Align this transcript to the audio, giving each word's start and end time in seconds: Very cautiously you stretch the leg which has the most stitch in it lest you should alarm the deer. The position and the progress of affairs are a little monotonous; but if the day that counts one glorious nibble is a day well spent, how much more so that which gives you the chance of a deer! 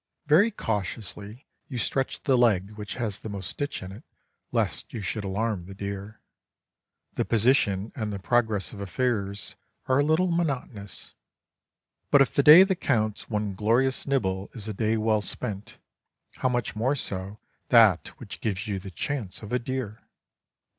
Very 0.25 0.49
cautiously 0.49 1.45
you 1.67 1.77
stretch 1.77 2.23
the 2.23 2.35
leg 2.35 2.71
which 2.71 2.95
has 2.95 3.19
the 3.19 3.29
most 3.29 3.51
stitch 3.51 3.83
in 3.83 3.91
it 3.91 4.03
lest 4.51 4.93
you 4.95 5.01
should 5.01 5.23
alarm 5.23 5.65
the 5.67 5.75
deer. 5.75 6.19
The 7.17 7.23
position 7.23 7.91
and 7.95 8.11
the 8.11 8.17
progress 8.17 8.73
of 8.73 8.79
affairs 8.79 9.55
are 9.87 9.99
a 9.99 10.03
little 10.03 10.31
monotonous; 10.31 11.13
but 12.09 12.19
if 12.19 12.33
the 12.33 12.41
day 12.41 12.63
that 12.63 12.77
counts 12.77 13.29
one 13.29 13.53
glorious 13.53 14.07
nibble 14.07 14.49
is 14.55 14.67
a 14.67 14.73
day 14.73 14.97
well 14.97 15.21
spent, 15.21 15.77
how 16.37 16.49
much 16.49 16.75
more 16.75 16.95
so 16.95 17.37
that 17.69 18.07
which 18.19 18.41
gives 18.41 18.67
you 18.67 18.79
the 18.79 18.89
chance 18.89 19.43
of 19.43 19.53
a 19.53 19.59
deer! 19.59 20.01